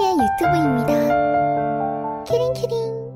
[0.00, 0.94] 키키의 유튜브입니다.
[2.24, 3.10] 키링키링.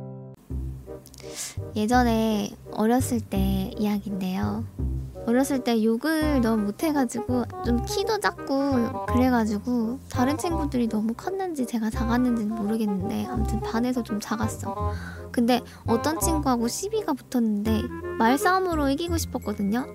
[1.76, 4.64] 예전에 어렸을 때 이야기인데요.
[5.26, 12.55] 어렸을 때 욕을 너무 못해가지고 좀 키도 작고 그래가지고 다른 친구들이 너무 컸는지 제가 작았는지는
[12.55, 14.93] 모르겠는데 아무튼 반에서 좀 작았어.
[15.32, 17.82] 근데 어떤 친구하고 시비가 붙었는데
[18.19, 19.87] 말싸움으로 이기고 싶었거든요.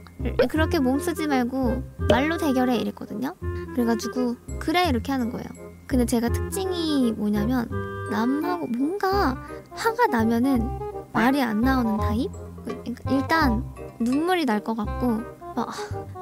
[0.50, 3.36] 그렇게 몸 쓰지 말고 말로 대결해 이랬거든요.
[3.76, 5.69] 그래가지고 그래 이렇게 하는 거예요.
[5.90, 7.68] 근데 제가 특징이 뭐냐면
[8.12, 9.36] 남하고 뭔가
[9.72, 10.70] 화가 나면은
[11.12, 12.32] 말이 안 나오는 타입?
[12.64, 13.64] 그러니까 일단
[14.00, 15.22] 눈물이 날 것 같고
[15.56, 15.68] 막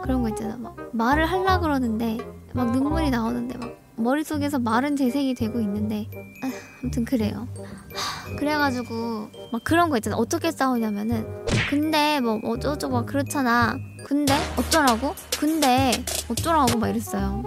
[0.03, 0.55] 그런 거 있잖아.
[0.57, 2.17] 막 말을 하려 그러는데
[2.53, 6.09] 막 눈물이 나오는데 막 머릿속에서 말은 재생이 되고 있는데
[6.43, 6.49] 아,
[6.81, 7.47] 아무튼 그래요.
[7.93, 10.15] 하, 그래가지고 막 그런 거 있잖아.
[10.15, 11.27] 어떻게 싸우냐면은
[11.69, 13.75] 근데 뭐 어쩌고저쩌고 막 그렇잖아
[14.07, 15.13] 근데 어쩌라고?
[15.37, 15.91] 근데
[16.29, 17.43] 어쩌라고 막 이랬어요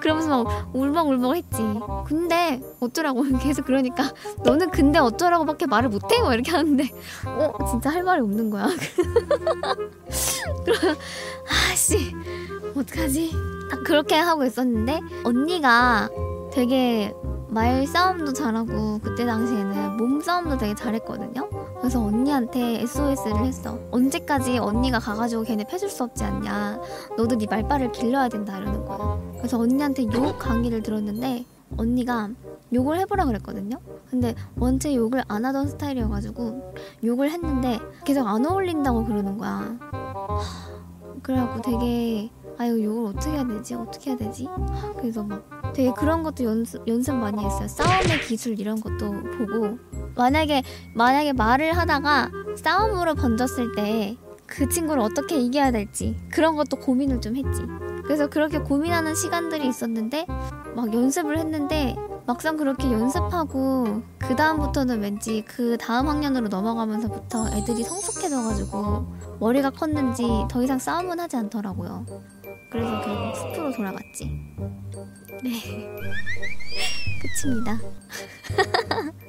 [0.00, 1.58] 그러면서 막 울먹울먹 했지.
[2.06, 4.12] 근데 어쩌라고 계속 그러니까
[4.44, 6.20] 너는 근데 어쩌라고밖에 말을 못해?
[6.20, 6.88] 뭐 이렇게 하는데
[7.26, 8.68] 어 진짜 할 말이 없는 거야.
[10.64, 10.96] 그럼
[11.72, 12.14] 아씨
[12.76, 13.32] 어떡하지?
[13.84, 16.08] 그렇게 하고 있었는데 언니가
[16.52, 17.12] 되게
[17.48, 21.48] 말싸움도 잘하고 그때 당시에는 몸싸움도 되게 잘했거든요.
[21.80, 23.78] 그래서 언니한테 SOS를 했어.
[23.90, 26.78] 언제까지 언니가 가가지고 걔네 패줄 수 없지 않냐.
[27.16, 29.18] 너도 네 말빨을 길러야 된다 이러는 거야.
[29.38, 31.44] 그래서 언니한테 욕 강의를 들었는데
[31.76, 32.28] 언니가
[32.72, 33.78] 욕을 해보라 그랬거든요.
[34.10, 39.78] 근데 원체 욕을 안 하던 스타일이어가지고 욕을 했는데 계속 안 어울린다고 그러는 거야.
[41.22, 43.74] 그래갖고 되게 아유 욕을 어떻게 해야 되지?
[43.74, 44.48] 어떻게 해야 되지?
[44.98, 47.66] 그래서 막 되게 그런 것도 연습 연습 많이 했어요.
[47.68, 49.78] 싸움의 기술 이런 것도 보고
[50.20, 50.62] 만약에
[50.94, 54.16] 만약에 말을 하다가 싸움으로 번졌을 때
[54.50, 57.62] 그 친구를 어떻게 이겨야 될지 그런 것도 고민을 좀 했지.
[58.04, 60.26] 그래서 그렇게 고민하는 시간들이 있었는데
[60.74, 61.94] 막 연습을 했는데
[62.26, 69.06] 막상 그렇게 연습하고 그 다음부터는 왠지 그 다음 학년으로 넘어가면서부터 애들이 성숙해져가지고
[69.38, 72.04] 머리가 컸는지 더 이상 싸움은 하지 않더라고요.
[72.72, 74.24] 그래서 결국 숲으로 돌아갔지.
[75.44, 75.52] 네.
[77.42, 77.78] 끝입니다.